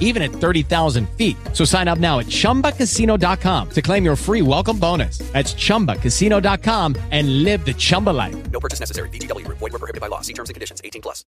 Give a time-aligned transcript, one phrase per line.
[0.00, 1.36] even at 30,000 feet.
[1.52, 5.18] So sign up now at ChumbaCasino.com to claim your free welcome bonus.
[5.32, 8.36] That's ChumbaCasino.com and live the Chumba life.
[8.50, 9.08] No purchase necessary.
[9.10, 9.46] VGW.
[9.46, 10.20] Void were prohibited by law.
[10.22, 10.80] See terms and conditions.
[10.82, 11.24] 18 plus.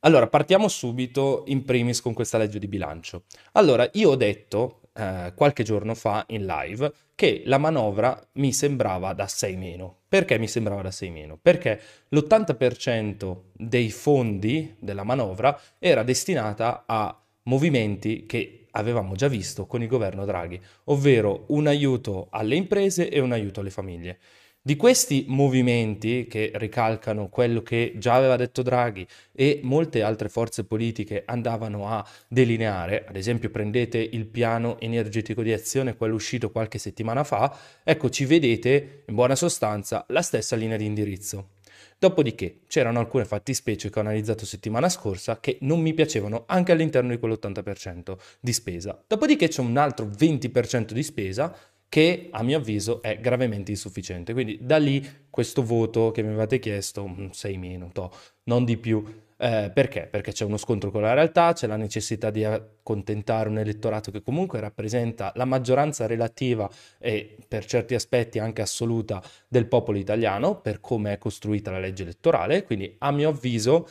[0.00, 3.24] Allora, partiamo subito in primis con questa legge di bilancio.
[3.52, 9.12] Allora, io ho detto eh, qualche giorno fa in live che la manovra mi sembrava
[9.14, 10.02] da 6 meno.
[10.08, 11.38] Perché mi sembrava da 6 meno?
[11.40, 19.82] Perché l'80% dei fondi della manovra era destinata a movimenti che avevamo già visto con
[19.82, 24.18] il governo Draghi, ovvero un aiuto alle imprese e un aiuto alle famiglie.
[24.66, 30.64] Di questi movimenti che ricalcano quello che già aveva detto Draghi e molte altre forze
[30.64, 36.78] politiche andavano a delineare, ad esempio prendete il piano energetico di azione, quello uscito qualche
[36.78, 41.50] settimana fa, ecco ci vedete in buona sostanza la stessa linea di indirizzo.
[41.98, 47.10] Dopodiché c'erano alcune fattispecie che ho analizzato settimana scorsa che non mi piacevano anche all'interno
[47.10, 49.02] di quell'80% di spesa.
[49.06, 51.56] Dopodiché c'è un altro 20% di spesa
[51.88, 54.32] che a mio avviso è gravemente insufficiente.
[54.32, 58.12] Quindi da lì questo voto che mi avete chiesto, 6 meno, to,
[58.44, 59.24] non di più.
[59.38, 60.08] Eh, perché?
[60.10, 64.22] Perché c'è uno scontro con la realtà, c'è la necessità di accontentare un elettorato che
[64.22, 70.80] comunque rappresenta la maggioranza relativa e per certi aspetti anche assoluta del popolo italiano per
[70.80, 73.86] come è costruita la legge elettorale, quindi a mio avviso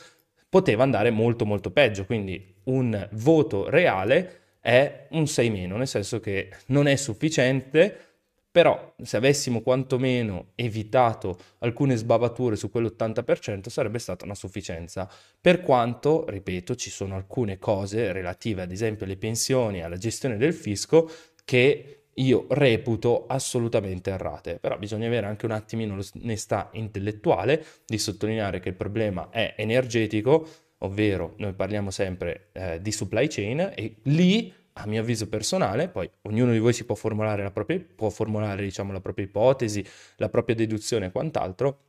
[0.48, 6.18] poteva andare molto molto peggio, quindi un voto reale è un 6 meno, nel senso
[6.18, 8.05] che non è sufficiente
[8.56, 15.06] però se avessimo quantomeno evitato alcune sbavature su quell'80% sarebbe stata una sufficienza.
[15.38, 20.54] Per quanto, ripeto, ci sono alcune cose relative ad esempio alle pensioni, alla gestione del
[20.54, 21.06] fisco
[21.44, 28.60] che io reputo assolutamente errate, però bisogna avere anche un attimino l'onestà intellettuale di sottolineare
[28.60, 34.50] che il problema è energetico, ovvero noi parliamo sempre eh, di supply chain e lì
[34.78, 38.62] a mio avviso personale, poi ognuno di voi si può formulare la propria, può formulare,
[38.62, 39.84] diciamo, la propria ipotesi,
[40.16, 41.80] la propria deduzione e quant'altro.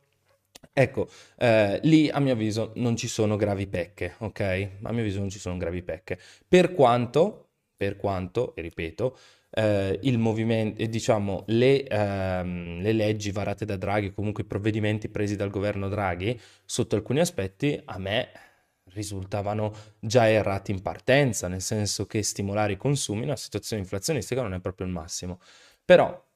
[0.72, 4.40] Ecco, eh, lì a mio avviso non ci sono gravi pecche, ok?
[4.82, 6.18] A mio avviso non ci sono gravi pecche.
[6.46, 9.16] Per quanto, per quanto, e ripeto,
[9.50, 15.36] eh, il movimento, diciamo, le, ehm, le, leggi varate da Draghi, comunque i provvedimenti presi
[15.36, 18.28] dal governo Draghi, sotto alcuni aspetti, a me
[18.92, 24.42] risultavano già errati in partenza, nel senso che stimolare i consumi in una situazione inflazionistica
[24.42, 25.40] non è proprio il massimo.
[25.84, 26.26] Però,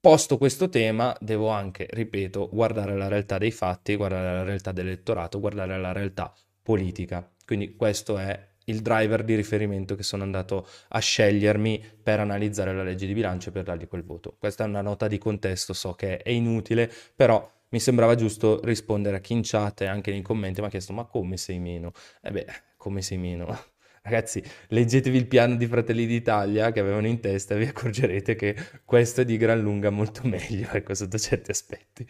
[0.00, 5.40] posto questo tema, devo anche, ripeto, guardare la realtà dei fatti, guardare la realtà dell'elettorato,
[5.40, 7.28] guardare la realtà politica.
[7.44, 12.82] Quindi questo è il driver di riferimento che sono andato a scegliermi per analizzare la
[12.82, 14.36] legge di bilancio e per dargli quel voto.
[14.38, 19.16] Questa è una nota di contesto, so che è inutile, però mi sembrava giusto rispondere
[19.16, 21.92] a chi in chat e anche nei commenti mi ha chiesto ma come sei meno?
[22.22, 22.46] E eh beh,
[22.76, 23.46] come sei meno?
[24.04, 28.56] Ragazzi, leggetevi il piano di Fratelli d'Italia che avevano in testa e vi accorgerete che
[28.84, 32.06] questo è di gran lunga molto meglio, ecco, sotto certi aspetti.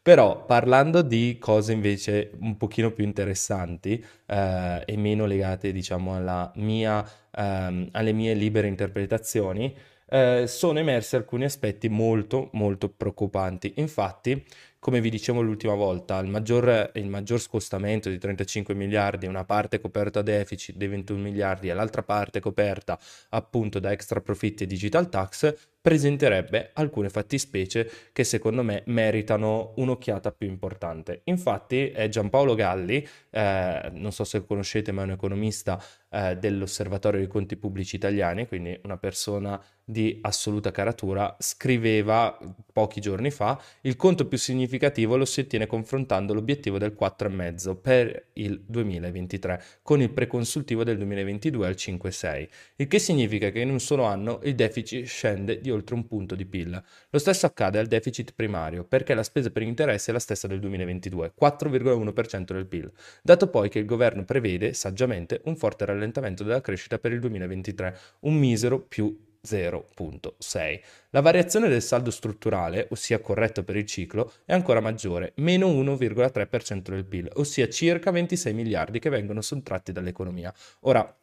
[0.00, 7.06] Però parlando di cose invece un pochino più interessanti eh, e meno legate, diciamo, mia,
[7.30, 9.74] ehm, alle mie libere interpretazioni,
[10.06, 13.74] eh, sono emersi alcuni aspetti molto, molto preoccupanti.
[13.76, 14.44] Infatti,
[14.84, 19.80] come vi dicevo l'ultima volta, il maggior, il maggior, scostamento di 35 miliardi, una parte
[19.80, 22.98] coperta a deficit dei 21 miliardi e l'altra parte coperta
[23.30, 30.32] appunto da extra profitti e digital tax, presenterebbe alcune fattispecie che secondo me meritano un'occhiata
[30.32, 31.22] più importante.
[31.24, 37.20] Infatti è Giampaolo Galli, eh, non so se conoscete ma è un economista eh, dell'Osservatorio
[37.20, 42.38] dei Conti Pubblici Italiani, quindi una persona di assoluta caratura, scriveva
[42.72, 48.28] pochi giorni fa, il conto più significativo lo si ottiene confrontando l'obiettivo del 4,5 per
[48.34, 53.80] il 2023 con il preconsultivo del 2022 al 5,6, il che significa che in un
[53.80, 56.82] solo anno il deficit scende di oltre un punto di PIL.
[57.10, 60.60] Lo stesso accade al deficit primario, perché la spesa per interessi è la stessa del
[60.60, 62.90] 2022, 4,1% del PIL,
[63.22, 67.98] dato poi che il governo prevede, saggiamente, un forte rallentamento della crescita per il 2023,
[68.20, 70.80] un misero più 0.6.
[71.10, 76.90] La variazione del saldo strutturale, ossia corretto per il ciclo, è ancora maggiore, meno 1,3%
[76.90, 80.52] del PIL, ossia circa 26 miliardi che vengono sottratti dall'economia.
[80.80, 81.14] Ora,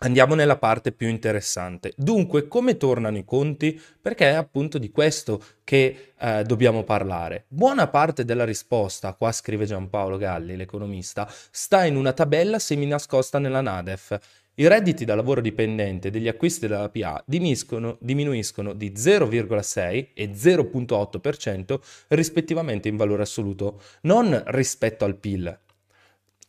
[0.00, 1.94] Andiamo nella parte più interessante.
[1.96, 3.80] Dunque, come tornano i conti?
[3.98, 7.46] Perché è appunto di questo che eh, dobbiamo parlare.
[7.48, 13.62] Buona parte della risposta, qua scrive Giampaolo Galli, l'economista, sta in una tabella semi-nascosta nella
[13.62, 14.18] NADEF.
[14.58, 21.78] I redditi da lavoro dipendente degli acquisti della PA diminuiscono, diminuiscono di 0,6 e 0,8%
[22.08, 25.58] rispettivamente in valore assoluto, non rispetto al PIL,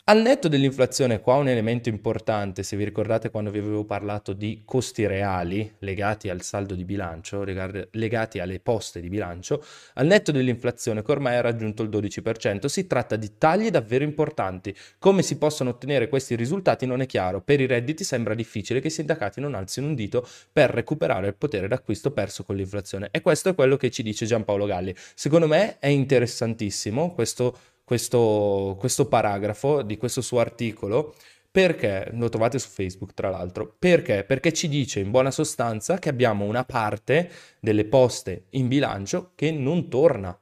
[0.10, 4.62] al netto dell'inflazione, qua un elemento importante, se vi ricordate quando vi avevo parlato di
[4.64, 9.62] costi reali legati al saldo di bilancio, legati alle poste di bilancio,
[9.96, 14.74] al netto dell'inflazione che ormai ha raggiunto il 12%, si tratta di tagli davvero importanti.
[14.98, 17.42] Come si possono ottenere questi risultati non è chiaro.
[17.42, 21.36] Per i redditi sembra difficile che i sindacati non alzino un dito per recuperare il
[21.36, 23.10] potere d'acquisto perso con l'inflazione.
[23.12, 24.96] E questo è quello che ci dice Giampaolo Galli.
[25.16, 27.58] Secondo me è interessantissimo questo
[27.88, 31.16] questo, questo paragrafo di questo suo articolo.
[31.50, 34.26] Perché, lo trovate su Facebook tra l'altro, perché?
[34.26, 37.32] Perché ci dice in buona sostanza che abbiamo una parte
[37.62, 40.38] delle poste in bilancio che non torna.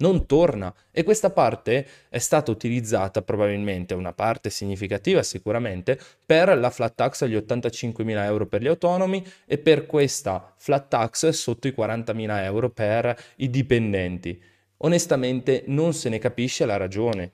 [0.00, 0.72] Non torna.
[0.92, 7.22] E questa parte è stata utilizzata probabilmente, una parte significativa sicuramente, per la flat tax
[7.22, 12.68] agli 85.000 euro per gli autonomi e per questa flat tax sotto i 40.000 euro
[12.68, 14.40] per i dipendenti
[14.78, 17.32] onestamente non se ne capisce la ragione.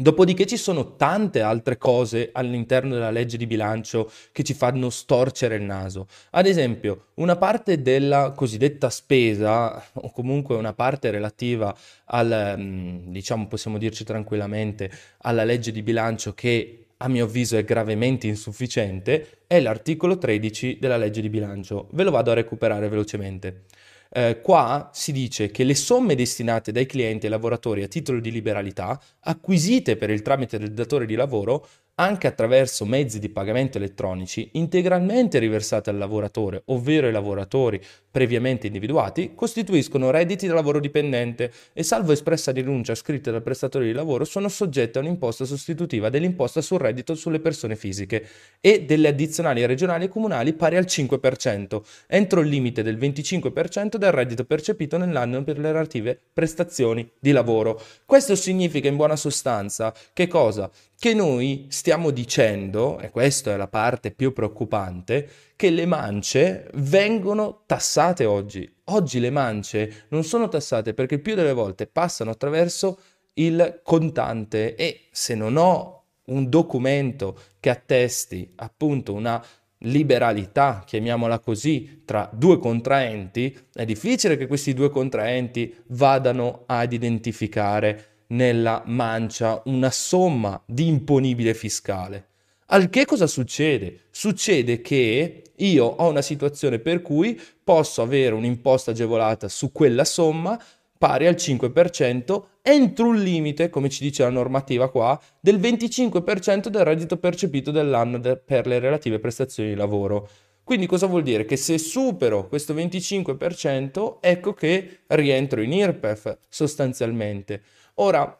[0.00, 5.56] Dopodiché ci sono tante altre cose all'interno della legge di bilancio che ci fanno storcere
[5.56, 6.06] il naso.
[6.30, 13.48] Ad esempio, una parte della cosiddetta spesa, o comunque una parte relativa al, mm, diciamo,
[13.48, 14.88] possiamo dirci tranquillamente,
[15.22, 20.96] alla legge di bilancio che a mio avviso è gravemente insufficiente, è l'articolo 13 della
[20.96, 21.88] legge di bilancio.
[21.90, 23.64] Ve lo vado a recuperare velocemente.
[24.10, 28.30] Eh, qua si dice che le somme destinate dai clienti ai lavoratori a titolo di
[28.30, 31.66] liberalità, acquisite per il tramite del datore di lavoro,
[31.96, 39.32] anche attraverso mezzi di pagamento elettronici integralmente riversati al lavoratore, ovvero ai lavoratori previamente individuati,
[39.34, 44.48] costituiscono redditi da lavoro dipendente e salvo espressa rinuncia scritta dal prestatore di lavoro sono
[44.48, 48.26] soggette a un'imposta sostitutiva dell'imposta sul reddito sulle persone fisiche
[48.60, 54.12] e delle addizionali regionali e comunali pari al 5%, entro il limite del 25% del
[54.12, 57.80] reddito percepito nell'anno per le relative prestazioni di lavoro.
[58.04, 60.70] Questo significa in buona sostanza che cosa?
[60.98, 65.28] Che noi stiamo dicendo, e questa è la parte più preoccupante,
[65.58, 68.72] che le mance vengono tassate oggi.
[68.84, 73.00] Oggi le mance non sono tassate perché più delle volte passano attraverso
[73.34, 79.44] il contante e se non ho un documento che attesti appunto una
[79.78, 88.26] liberalità, chiamiamola così, tra due contraenti, è difficile che questi due contraenti vadano ad identificare
[88.28, 92.27] nella mancia una somma di imponibile fiscale.
[92.70, 94.08] Al che cosa succede?
[94.10, 100.60] Succede che io ho una situazione per cui posso avere un'imposta agevolata su quella somma
[100.98, 106.84] pari al 5% entro un limite, come ci dice la normativa qua, del 25% del
[106.84, 110.28] reddito percepito dell'anno de- per le relative prestazioni di lavoro.
[110.62, 111.46] Quindi cosa vuol dire?
[111.46, 117.62] Che se supero questo 25%, ecco che rientro in IRPEF sostanzialmente.
[117.94, 118.38] Ora,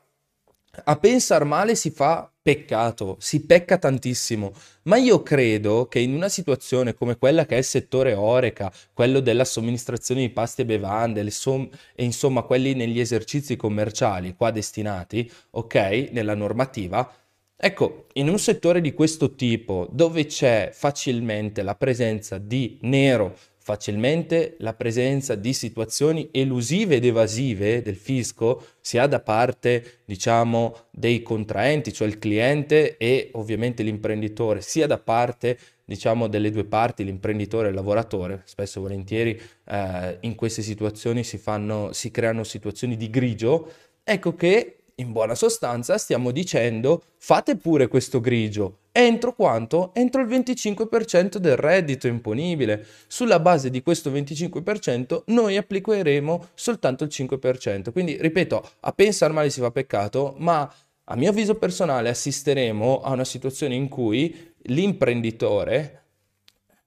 [0.85, 6.31] a pensare male si fa peccato, si pecca tantissimo, ma io credo che in una
[6.31, 11.28] situazione come quella che è il settore Oreca, quello della somministrazione di pasti e bevande,
[11.31, 17.12] som- e insomma quelli negli esercizi commerciali qua destinati, ok, nella normativa,
[17.61, 23.37] Ecco, in un settore di questo tipo, dove c'è facilmente la presenza di nero
[23.68, 31.20] facilmente la presenza di situazioni elusive ed evasive del fisco, sia da parte, diciamo, dei
[31.20, 37.66] contraenti, cioè il cliente e ovviamente l'imprenditore, sia da parte, diciamo, delle due parti, l'imprenditore
[37.66, 38.40] e il lavoratore.
[38.46, 43.70] Spesso e volentieri eh, in queste situazioni si, fanno, si creano situazioni di grigio.
[44.02, 49.93] Ecco che in buona sostanza stiamo dicendo fate pure questo grigio entro quanto?
[49.95, 52.85] Entro il 25% del reddito imponibile.
[53.07, 57.93] Sulla base di questo 25% noi applicheremo soltanto il 5%.
[57.93, 60.73] Quindi, ripeto, a pensare male si fa peccato, ma
[61.05, 66.02] a mio avviso personale assisteremo a una situazione in cui l'imprenditore,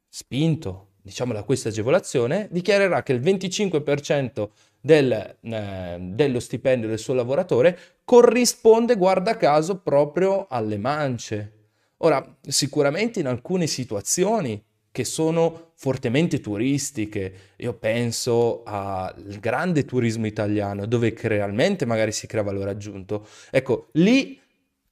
[0.08, 4.50] spinto diciamo da questa agevolazione, dichiarerà che il 25%
[4.80, 11.61] del, eh, dello stipendio del suo lavoratore corrisponde, guarda caso, proprio alle mance.
[12.04, 20.86] Ora, sicuramente in alcune situazioni che sono fortemente turistiche, io penso al grande turismo italiano,
[20.86, 24.40] dove realmente magari si crea valore aggiunto, ecco, lì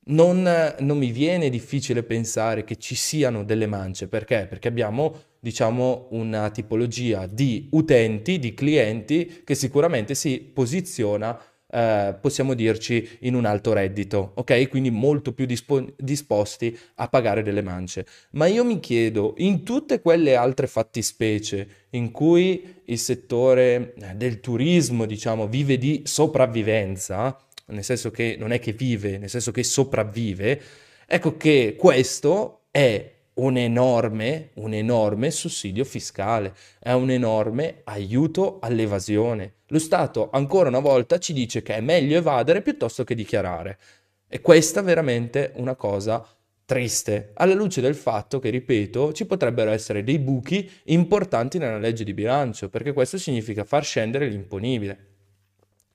[0.06, 0.42] non,
[0.80, 4.48] non, mi viene difficile pensare che ci siano delle mance, perché?
[4.48, 11.40] Perché abbiamo, diciamo, una tipologia di utenti, di clienti che sicuramente si posiziona,
[11.72, 14.68] eh, possiamo dirci, in un alto reddito, ok?
[14.70, 18.06] Quindi molto più dispo- disposti a pagare delle mance.
[18.32, 25.06] Ma io mi chiedo, in tutte quelle altre fattispecie in cui il settore del turismo,
[25.06, 30.62] diciamo, vive di sopravvivenza, nel senso che non è che vive, nel senso che sopravvive,
[31.06, 39.54] ecco che questo è un enorme, un enorme sussidio fiscale, è un enorme aiuto all'evasione.
[39.68, 43.78] Lo Stato ancora una volta ci dice che è meglio evadere piuttosto che dichiarare.
[44.28, 46.26] E questa è veramente una cosa
[46.66, 52.04] triste, alla luce del fatto che, ripeto, ci potrebbero essere dei buchi importanti nella legge
[52.04, 55.08] di bilancio, perché questo significa far scendere l'imponibile.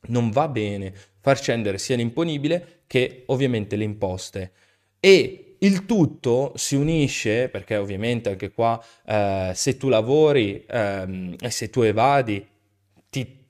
[0.07, 4.53] Non va bene far scendere sia l'imponibile che ovviamente le imposte.
[5.01, 11.51] E il tutto si unisce, perché ovviamente anche qua eh, se tu lavori ehm, e
[11.51, 12.47] se tu evadi,
[13.11, 13.44] ti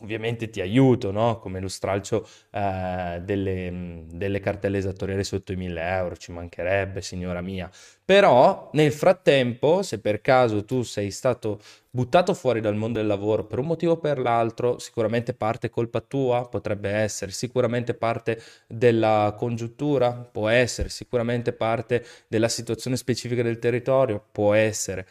[0.00, 1.38] ovviamente ti aiuto, no?
[1.38, 7.40] come lo stralcio eh, delle, delle, cartelle esattoriali sotto i 1000 euro, ci mancherebbe, signora
[7.40, 7.70] mia.
[8.04, 11.60] Però nel frattempo, se per caso tu sei stato
[11.90, 16.00] buttato fuori dal mondo del lavoro per un motivo o per l'altro, sicuramente parte colpa
[16.00, 23.58] tua, potrebbe essere, sicuramente parte della congiuntura, può essere, sicuramente parte della situazione specifica del
[23.58, 25.06] territorio, può essere.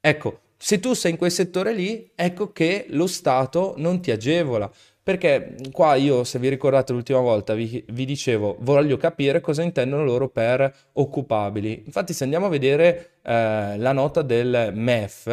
[0.00, 4.70] Ecco, se tu sei in quel settore lì, ecco che lo Stato non ti agevola.
[5.02, 10.04] Perché qua io, se vi ricordate l'ultima volta, vi, vi, dicevo, voglio capire cosa intendono
[10.04, 11.84] loro per occupabili.
[11.86, 15.26] Infatti, se andiamo a vedere eh, la nota del MEF,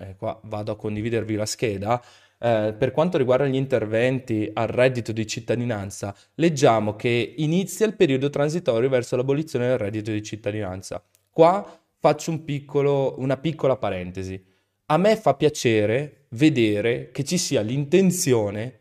[0.00, 2.04] eh, qua vado a condividervi la scheda,
[2.38, 8.28] eh, per quanto riguarda gli interventi al reddito di cittadinanza, leggiamo che inizia il periodo
[8.28, 11.02] transitorio verso l'abolizione del reddito di cittadinanza.
[11.30, 11.66] Qua
[11.98, 14.56] faccio un piccolo, una piccola parentesi
[14.90, 18.78] a me fa piacere vedere che ci sia l'intenzione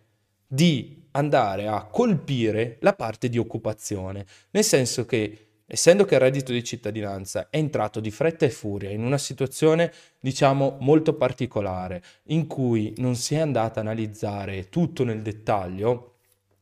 [0.47, 6.53] di andare a colpire la parte di occupazione, nel senso che essendo che il reddito
[6.53, 12.47] di cittadinanza è entrato di fretta e furia in una situazione, diciamo, molto particolare, in
[12.47, 16.19] cui non si è andata a analizzare tutto nel dettaglio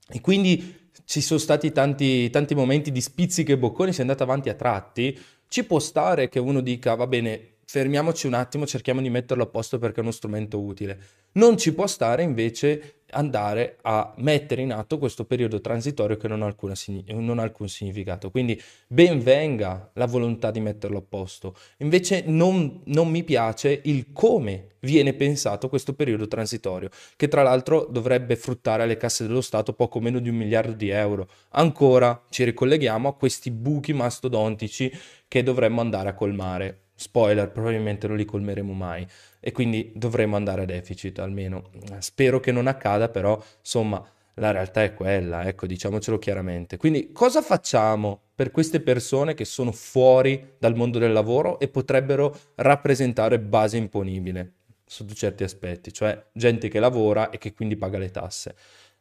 [0.10, 4.24] e quindi ci sono stati tanti, tanti momenti di spizzichi e bocconi, si è andato
[4.24, 5.16] avanti a tratti,
[5.48, 9.48] ci può stare che uno dica, va bene, fermiamoci un attimo, cerchiamo di metterlo a
[9.48, 10.98] posto perché è uno strumento utile.
[11.34, 16.42] Non ci può stare invece andare a mettere in atto questo periodo transitorio che non
[16.42, 16.74] ha, alcuna,
[17.08, 18.32] non ha alcun significato.
[18.32, 21.56] Quindi ben venga la volontà di metterlo a posto.
[21.78, 27.88] Invece non, non mi piace il come viene pensato questo periodo transitorio, che tra l'altro
[27.90, 31.28] dovrebbe fruttare alle casse dello Stato poco meno di un miliardo di euro.
[31.52, 34.92] Ancora ci ricolleghiamo a questi buchi mastodontici
[35.28, 39.06] che dovremmo andare a colmare spoiler, probabilmente non li colmeremo mai
[39.40, 41.70] e quindi dovremo andare a deficit almeno.
[42.00, 44.04] Spero che non accada, però insomma
[44.36, 46.78] la realtà è quella, ecco, diciamocelo chiaramente.
[46.78, 52.36] Quindi cosa facciamo per queste persone che sono fuori dal mondo del lavoro e potrebbero
[52.56, 54.54] rappresentare base imponibile
[54.86, 58.56] sotto certi aspetti, cioè gente che lavora e che quindi paga le tasse?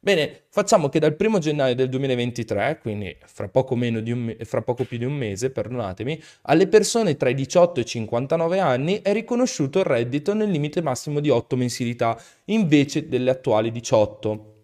[0.05, 4.99] Bene, facciamo che dal 1 gennaio del 2023, quindi fra poco, un, fra poco, più
[4.99, 9.79] di un mese, perdonatemi, alle persone tra i 18 e i 59 anni è riconosciuto
[9.79, 14.55] il reddito nel limite massimo di 8 mensilità, invece delle attuali 18.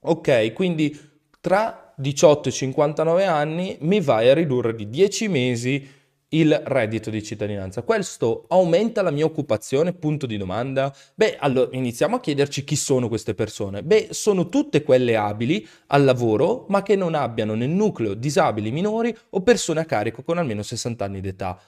[0.00, 0.94] Ok, quindi
[1.40, 5.88] tra 18 e 59 anni mi vai a ridurre di 10 mesi
[6.34, 7.82] il reddito di cittadinanza.
[7.82, 9.92] Questo aumenta la mia occupazione?
[9.92, 10.94] Punto di domanda.
[11.14, 13.82] Beh, allora iniziamo a chiederci chi sono queste persone.
[13.82, 19.16] Beh, sono tutte quelle abili al lavoro, ma che non abbiano nel nucleo disabili minori
[19.30, 21.58] o persone a carico con almeno 60 anni d'età.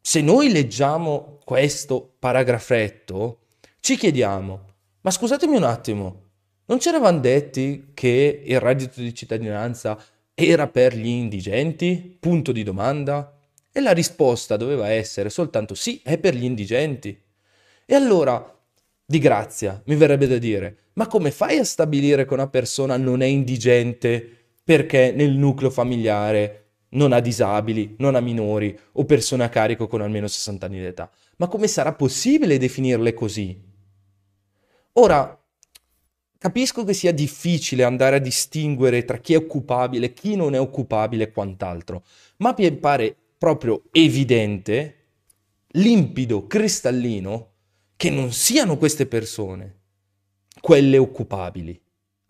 [0.00, 3.38] Se noi leggiamo questo paragrafetto,
[3.80, 4.60] ci chiediamo,
[5.02, 6.28] ma scusatemi un attimo,
[6.66, 9.98] non c'eravamo detti che il reddito di cittadinanza
[10.32, 12.16] era per gli indigenti?
[12.18, 13.39] Punto di domanda.
[13.72, 17.16] E la risposta doveva essere soltanto sì, è per gli indigenti.
[17.86, 18.58] E allora,
[19.04, 23.22] di grazia, mi verrebbe da dire, ma come fai a stabilire che una persona non
[23.22, 26.56] è indigente perché nel nucleo familiare
[26.90, 31.10] non ha disabili, non ha minori o persone a carico con almeno 60 anni d'età?
[31.36, 33.68] Ma come sarà possibile definirle così?
[34.94, 35.40] Ora,
[36.38, 41.24] capisco che sia difficile andare a distinguere tra chi è occupabile, chi non è occupabile
[41.24, 42.04] e quant'altro,
[42.38, 44.96] ma mi pare proprio evidente,
[45.68, 47.52] limpido, cristallino,
[47.96, 49.78] che non siano queste persone
[50.60, 51.80] quelle occupabili.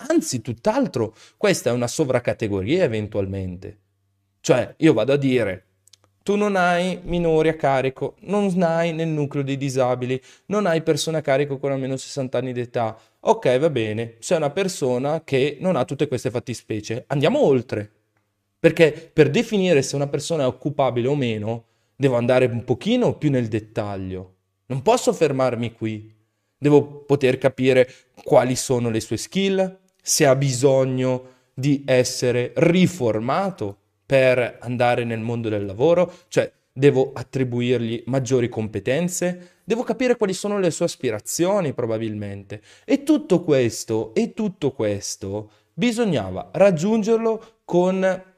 [0.09, 3.79] Anzi, tutt'altro, questa è una sovracategoria eventualmente.
[4.41, 5.65] Cioè, io vado a dire,
[6.23, 11.19] tu non hai minori a carico, non hai nel nucleo dei disabili, non hai persone
[11.19, 12.97] a carico con almeno 60 anni d'età.
[13.19, 17.03] Ok, va bene, sei una persona che non ha tutte queste fattispecie.
[17.09, 17.95] Andiamo oltre.
[18.61, 21.65] Perché per definire se una persona è occupabile o meno,
[21.97, 24.35] devo andare un pochino più nel dettaglio.
[24.67, 26.15] Non posso fermarmi qui.
[26.59, 27.91] Devo poter capire
[28.23, 35.49] quali sono le sue skill, se ha bisogno di essere riformato per andare nel mondo
[35.49, 42.61] del lavoro, cioè devo attribuirgli maggiori competenze, devo capire quali sono le sue aspirazioni probabilmente.
[42.85, 48.29] E tutto questo, e tutto questo bisognava raggiungerlo con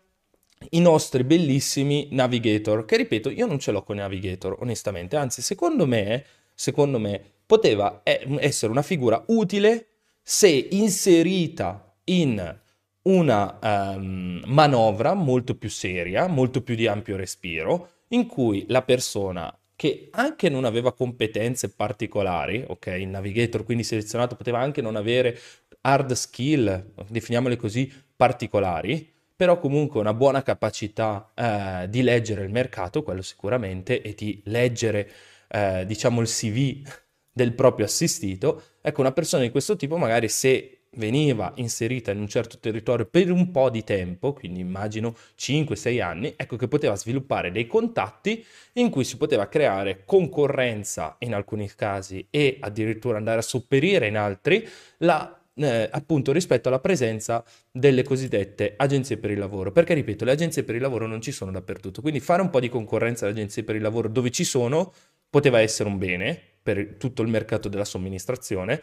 [0.70, 5.42] i nostri bellissimi navigator, che ripeto, io non ce l'ho con i navigator, onestamente, anzi,
[5.42, 9.86] secondo me, secondo me, poteva essere una figura utile
[10.22, 12.60] se inserita in
[13.02, 19.54] una um, manovra molto più seria, molto più di ampio respiro, in cui la persona
[19.74, 25.36] che anche non aveva competenze particolari, ok, il navigator quindi selezionato poteva anche non avere
[25.80, 33.02] hard skill, definiamole così, particolari, però comunque una buona capacità eh, di leggere il mercato,
[33.02, 35.10] quello sicuramente, e di leggere,
[35.48, 36.88] eh, diciamo, il CV
[37.32, 38.62] del proprio assistito.
[38.80, 43.32] Ecco, una persona di questo tipo magari se veniva inserita in un certo territorio per
[43.32, 48.44] un po' di tempo, quindi immagino 5-6 anni, ecco che poteva sviluppare dei contatti
[48.74, 54.16] in cui si poteva creare concorrenza in alcuni casi e addirittura andare a sopperire in
[54.16, 54.64] altri
[54.98, 59.72] la eh, appunto rispetto alla presenza delle cosiddette agenzie per il lavoro.
[59.72, 62.60] Perché ripeto, le agenzie per il lavoro non ci sono dappertutto, quindi fare un po'
[62.60, 64.92] di concorrenza alle agenzie per il lavoro dove ci sono
[65.28, 68.80] poteva essere un bene per tutto il mercato della somministrazione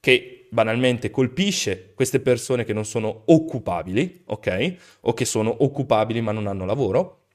[0.00, 4.74] che banalmente colpisce queste persone che non sono occupabili, ok?
[5.02, 7.26] O che sono occupabili ma non hanno lavoro,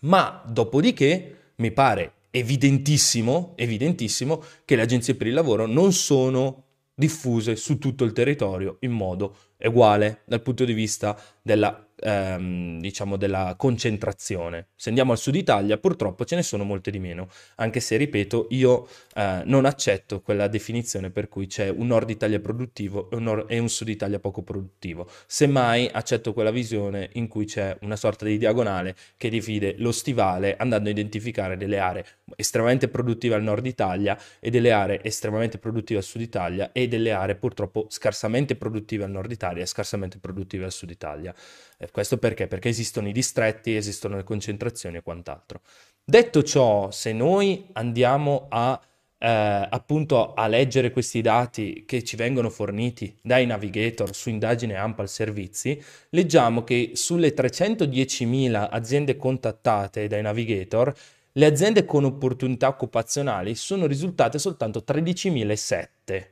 [0.00, 6.67] ma dopodiché mi pare evidentissimo, evidentissimo che le agenzie per il lavoro non sono
[6.98, 13.16] diffuse su tutto il territorio in modo uguale dal punto di vista della ehm, diciamo
[13.16, 14.68] della concentrazione.
[14.76, 18.48] Se andiamo al sud Italia, purtroppo ce ne sono molte di meno, anche se, ripeto,
[18.50, 23.50] io eh, non accetto quella definizione per cui c'è un nord Italia produttivo un, nord-
[23.50, 25.08] e un sud Italia poco produttivo.
[25.26, 30.56] Semmai accetto quella visione in cui c'è una sorta di diagonale che divide lo stivale
[30.56, 32.04] andando a identificare delle aree
[32.36, 37.12] estremamente produttive al nord Italia e delle aree estremamente produttive al sud Italia e delle
[37.12, 41.34] aree purtroppo scarsamente produttive al nord Italia e scarsamente produttive al sud Italia.
[41.78, 42.46] Eh, questo perché?
[42.48, 45.60] Perché esistono i distretti, esistono le concentrazioni e quant'altro.
[46.04, 48.80] Detto ciò, se noi andiamo a
[49.18, 55.08] eh, appunto a leggere questi dati che ci vengono forniti dai navigator su indagine Ampal
[55.08, 60.94] Servizi, leggiamo che sulle 310.000 aziende contattate dai navigator,
[61.32, 66.26] le aziende con opportunità occupazionali sono risultate soltanto 13.007.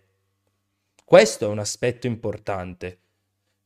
[1.05, 2.99] Questo è un aspetto importante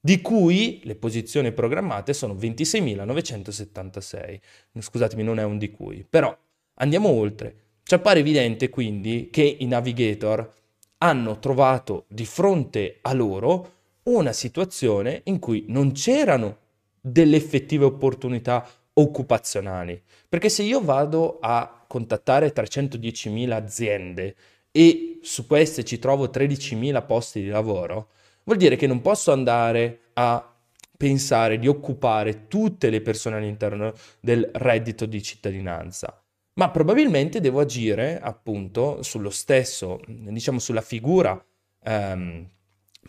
[0.00, 4.40] di cui le posizioni programmate sono 26.976.
[4.78, 6.34] Scusatemi, non è un di cui, però
[6.74, 7.56] andiamo oltre.
[7.82, 10.50] Ci appare evidente quindi che i navigator
[10.98, 13.72] hanno trovato di fronte a loro
[14.04, 16.56] una situazione in cui non c'erano
[17.00, 20.02] delle effettive opportunità occupazionali.
[20.28, 24.36] Perché se io vado a contattare 310.000 aziende
[24.70, 28.08] e su queste ci trovo 13.000 posti di lavoro,
[28.50, 30.44] vuol dire che non posso andare a
[30.96, 36.20] pensare di occupare tutte le persone all'interno del reddito di cittadinanza,
[36.54, 41.40] ma probabilmente devo agire appunto sullo stesso, diciamo sulla figura
[41.84, 42.44] ehm,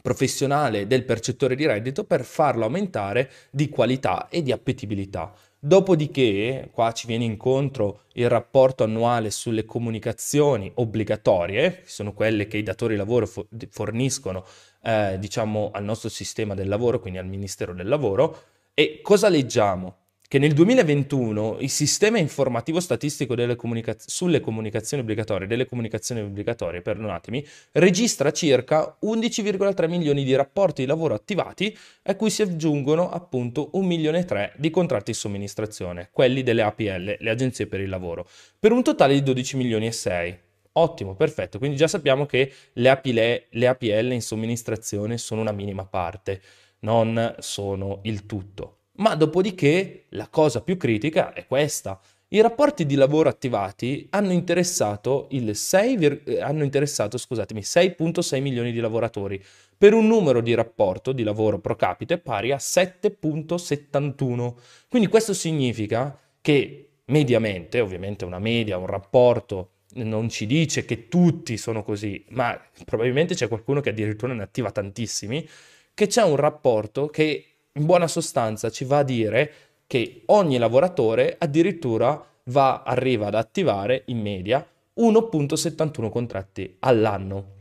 [0.01, 5.33] professionale del percettore di reddito per farlo aumentare di qualità e di appetibilità.
[5.63, 12.57] Dopodiché, qua ci viene incontro il rapporto annuale sulle comunicazioni obbligatorie, che sono quelle che
[12.57, 13.29] i datori di lavoro
[13.69, 14.43] forniscono
[14.83, 18.43] eh, diciamo, al nostro sistema del lavoro, quindi al Ministero del Lavoro.
[18.73, 20.01] E cosa leggiamo?
[20.31, 27.45] che nel 2021 il sistema informativo statistico comunica- sulle comunicazioni obbligatorie, delle comunicazioni obbligatorie, perdonatemi,
[27.73, 33.85] registra circa 11,3 milioni di rapporti di lavoro attivati a cui si aggiungono appunto 1
[33.85, 38.25] milione e 3 di contratti di somministrazione, quelli delle APL, le agenzie per il lavoro,
[38.57, 40.39] per un totale di 12 milioni e 6.
[40.73, 41.57] Ottimo, perfetto.
[41.57, 46.41] Quindi già sappiamo che le APL, le APL in somministrazione sono una minima parte,
[46.79, 48.77] non sono il tutto.
[48.93, 51.99] Ma dopodiché la cosa più critica è questa.
[52.29, 59.43] I rapporti di lavoro attivati hanno interessato, 6, eh, hanno interessato 6.6 milioni di lavoratori
[59.77, 64.53] per un numero di rapporto di lavoro pro capite pari a 7.71.
[64.87, 71.57] Quindi questo significa che mediamente, ovviamente una media, un rapporto non ci dice che tutti
[71.57, 75.47] sono così, ma probabilmente c'è qualcuno che addirittura ne attiva tantissimi,
[75.93, 79.53] che c'è un rapporto che in buona sostanza ci va a dire
[79.87, 84.65] che ogni lavoratore addirittura va, arriva ad attivare in media
[84.97, 87.59] 1.71 contratti all'anno.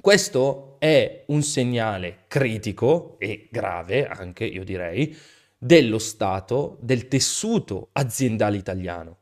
[0.00, 5.16] Questo è un segnale critico e grave anche, io direi,
[5.56, 9.18] dello stato del tessuto aziendale italiano.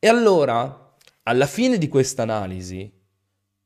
[0.00, 0.87] E allora,
[1.28, 2.90] alla fine di questa analisi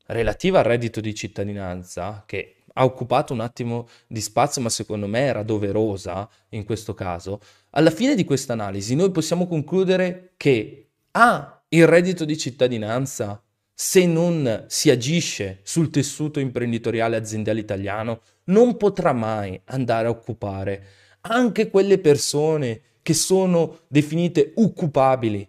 [0.07, 5.20] relativa al reddito di cittadinanza, che ha occupato un attimo di spazio, ma secondo me
[5.20, 11.62] era doverosa in questo caso, alla fine di questa analisi noi possiamo concludere che ah,
[11.68, 13.40] il reddito di cittadinanza,
[13.72, 20.87] se non si agisce sul tessuto imprenditoriale aziendale italiano, non potrà mai andare a occupare
[21.22, 25.48] anche quelle persone che sono definite occupabili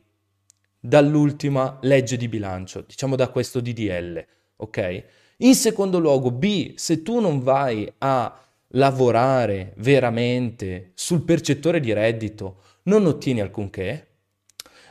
[0.85, 4.25] dall'ultima legge di bilancio, diciamo da questo DDL,
[4.57, 5.03] ok?
[5.37, 12.57] In secondo luogo, B, se tu non vai a lavorare veramente sul percettore di reddito,
[12.83, 14.07] non ottieni alcunché.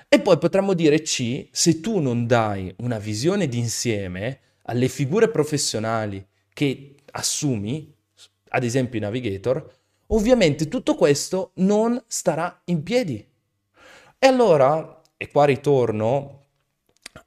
[0.09, 6.27] E poi potremmo dire C, se tu non dai una visione d'insieme alle figure professionali
[6.55, 7.95] che assumi,
[8.49, 9.71] ad esempio i navigator,
[10.07, 13.27] ovviamente tutto questo non starà in piedi.
[14.19, 16.47] E allora, e qua ritorno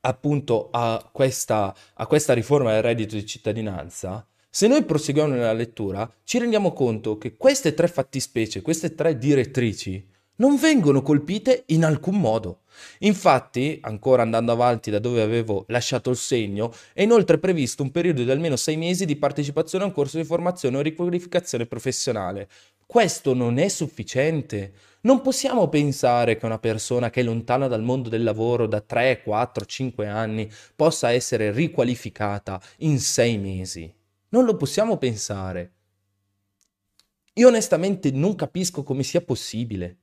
[0.01, 6.11] appunto a questa, a questa riforma del reddito di cittadinanza, se noi proseguiamo nella lettura,
[6.25, 10.05] ci rendiamo conto che queste tre fattispecie, queste tre direttrici,
[10.37, 12.63] non vengono colpite in alcun modo.
[12.99, 18.23] Infatti, ancora andando avanti da dove avevo lasciato il segno, è inoltre previsto un periodo
[18.23, 22.49] di almeno sei mesi di partecipazione a un corso di formazione o riqualificazione professionale.
[22.85, 24.73] Questo non è sufficiente.
[25.01, 29.23] Non possiamo pensare che una persona che è lontana dal mondo del lavoro da 3,
[29.23, 33.93] 4, 5 anni possa essere riqualificata in 6 mesi.
[34.29, 35.73] Non lo possiamo pensare.
[37.33, 39.97] Io onestamente non capisco come sia possibile.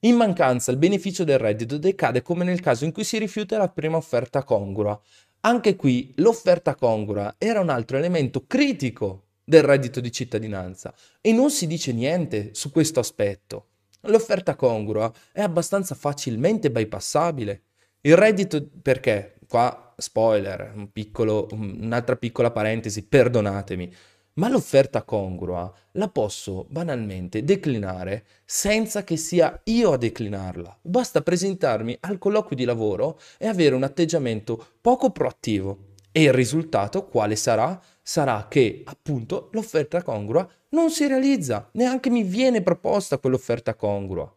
[0.00, 3.68] In mancanza, il beneficio del reddito decade come nel caso in cui si rifiuta la
[3.68, 5.00] prima offerta congrua.
[5.40, 11.50] Anche qui l'offerta congrua era un altro elemento critico del reddito di cittadinanza e non
[11.50, 13.68] si dice niente su questo aspetto.
[14.02, 17.62] L'offerta congrua è abbastanza facilmente bypassabile.
[18.02, 19.38] Il reddito perché?
[19.48, 23.90] Qua spoiler, un piccolo, un'altra piccola parentesi, perdonatemi,
[24.34, 30.80] ma l'offerta congrua la posso banalmente declinare senza che sia io a declinarla.
[30.82, 35.87] Basta presentarmi al colloquio di lavoro e avere un atteggiamento poco proattivo.
[36.18, 37.80] E il risultato quale sarà?
[38.02, 44.28] Sarà che appunto l'offerta congrua non si realizza, neanche mi viene proposta quell'offerta congrua.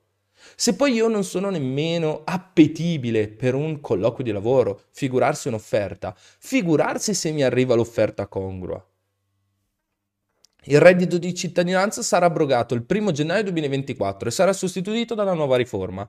[0.56, 7.16] Se poi io non sono nemmeno appetibile per un colloquio di lavoro, figurarsi un'offerta, figurarsi
[7.16, 8.88] se mi arriva l'offerta congrua.
[10.66, 15.58] Il reddito di cittadinanza sarà abrogato il 1 gennaio 2024 e sarà sostituito dalla nuova
[15.58, 16.08] riforma,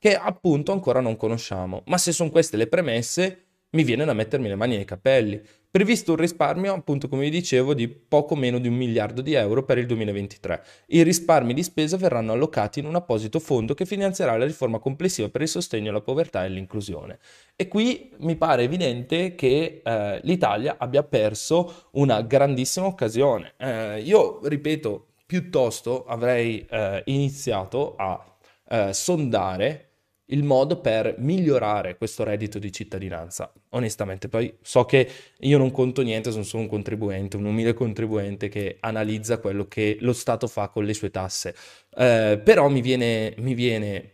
[0.00, 1.84] che appunto ancora non conosciamo.
[1.86, 5.40] Ma se sono queste le premesse, mi viene da mettermi le mani nei capelli.
[5.76, 9.62] Previsto un risparmio, appunto come vi dicevo, di poco meno di un miliardo di euro
[9.62, 10.62] per il 2023.
[10.86, 15.28] I risparmi di spesa verranno allocati in un apposito fondo che finanzierà la riforma complessiva
[15.28, 17.18] per il sostegno alla povertà e l'inclusione.
[17.54, 23.52] E qui mi pare evidente che eh, l'Italia abbia perso una grandissima occasione.
[23.58, 28.24] Eh, io, ripeto, piuttosto avrei eh, iniziato a
[28.68, 29.85] eh, sondare
[30.26, 33.52] il modo per migliorare questo reddito di cittadinanza.
[33.70, 35.08] Onestamente, poi so che
[35.38, 39.98] io non conto niente, sono solo un contribuente, un umile contribuente che analizza quello che
[40.00, 41.54] lo Stato fa con le sue tasse.
[41.96, 44.12] Eh, però mi viene, mi viene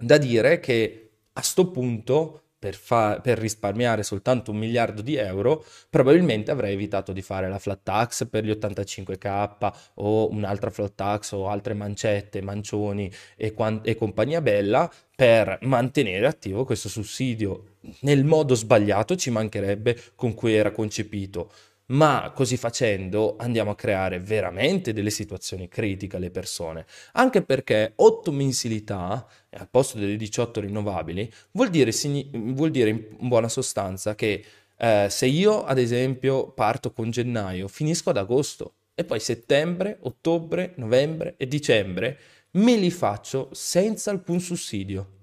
[0.00, 5.64] da dire che a sto punto per, fa- per, risparmiare soltanto un miliardo di euro,
[5.88, 11.32] probabilmente avrei evitato di fare la flat tax per gli 85k o un'altra flat tax
[11.32, 17.76] o altre mancette, mancioni e, quan- e compagnia bella per mantenere attivo questo sussidio.
[18.00, 21.50] Nel modo sbagliato, ci mancherebbe, con cui era concepito
[21.88, 28.32] ma così facendo andiamo a creare veramente delle situazioni critiche alle persone, anche perché 8
[28.32, 31.92] mensilità al posto delle 18 rinnovabili vuol dire,
[32.32, 34.44] vuol dire in buona sostanza che
[34.76, 40.74] eh, se io ad esempio parto con gennaio, finisco ad agosto e poi settembre, ottobre,
[40.76, 42.18] novembre e dicembre
[42.52, 45.16] me li faccio senza alcun sussidio.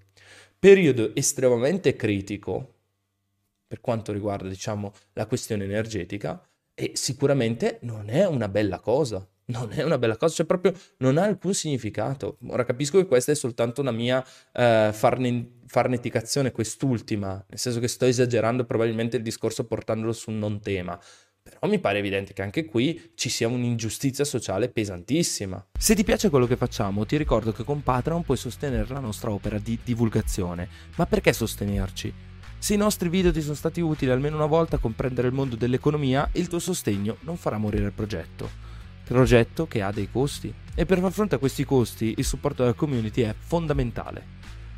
[0.58, 2.74] Periodo estremamente critico
[3.68, 6.42] per quanto riguarda diciamo la questione energetica
[6.76, 9.28] e sicuramente non è una bella cosa.
[9.48, 12.40] Non è una bella cosa, cioè proprio non ha alcun significato.
[12.48, 17.88] Ora capisco che questa è soltanto una mia eh, farne, farneticazione, quest'ultima, nel senso che
[17.88, 21.00] sto esagerando probabilmente il discorso portandolo su un non tema.
[21.44, 25.64] Però mi pare evidente che anche qui ci sia un'ingiustizia sociale pesantissima.
[25.78, 29.30] Se ti piace quello che facciamo, ti ricordo che con Patreon puoi sostenere la nostra
[29.30, 30.68] opera di divulgazione.
[30.96, 32.12] Ma perché sostenerci?
[32.66, 35.56] Se i nostri video ti sono stati utili almeno una volta a comprendere il mondo
[35.56, 38.50] dell'economia, il tuo sostegno non farà morire il progetto.
[39.04, 40.52] Progetto che ha dei costi.
[40.74, 44.26] E per far fronte a questi costi, il supporto della community è fondamentale.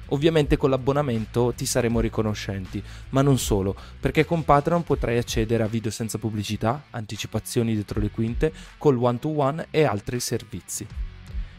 [0.08, 5.68] Ovviamente con l'abbonamento ti saremo riconoscenti, ma non solo, perché con Patreon potrai accedere a
[5.68, 11.07] video senza pubblicità, anticipazioni dietro le quinte, col one-to-one e altri servizi.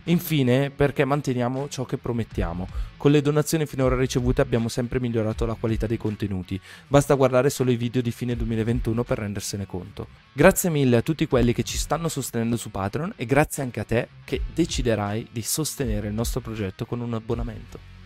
[0.05, 2.67] Infine, perché manteniamo ciò che promettiamo.
[2.97, 6.61] Con le donazioni finora ricevute abbiamo sempre migliorato la qualità dei contenuti.
[6.87, 10.07] Basta guardare solo i video di fine 2021 per rendersene conto.
[10.33, 13.85] Grazie mille a tutti quelli che ci stanno sostenendo su Patreon e grazie anche a
[13.85, 17.98] te che deciderai di sostenere il nostro progetto con un abbonamento.